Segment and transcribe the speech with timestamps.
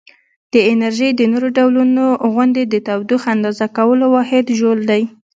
[0.53, 5.01] د انرژي د نورو ډولونو غوندې د تودوخې اندازه کولو واحد ژول دی.